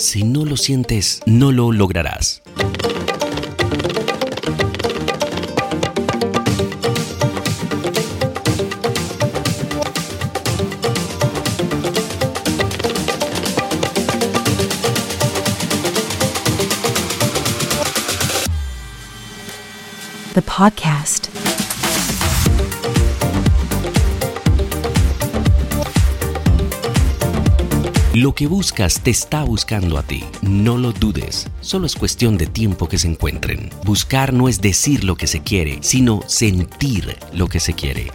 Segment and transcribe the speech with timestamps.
[0.00, 2.40] Si no lo sientes, no lo lograrás.
[20.32, 21.49] The podcast.
[28.14, 30.24] Lo que buscas te está buscando a ti.
[30.42, 31.46] No lo dudes.
[31.60, 33.70] Solo es cuestión de tiempo que se encuentren.
[33.84, 38.10] Buscar no es decir lo que se quiere, sino sentir lo que se quiere.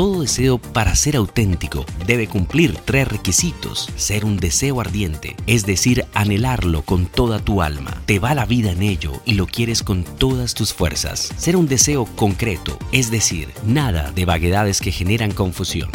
[0.00, 3.90] Todo deseo para ser auténtico debe cumplir tres requisitos.
[3.96, 8.02] Ser un deseo ardiente, es decir, anhelarlo con toda tu alma.
[8.06, 11.34] Te va la vida en ello y lo quieres con todas tus fuerzas.
[11.36, 15.90] Ser un deseo concreto, es decir, nada de vaguedades que generan confusión.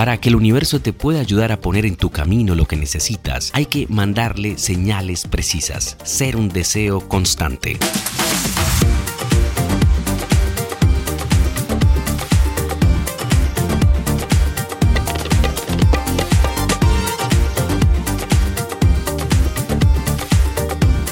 [0.00, 3.50] Para que el universo te pueda ayudar a poner en tu camino lo que necesitas,
[3.52, 7.78] hay que mandarle señales precisas, ser un deseo constante.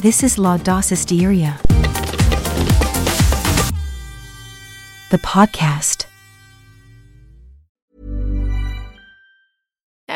[0.00, 1.60] This is Laudacisteria.
[5.10, 6.07] The podcast.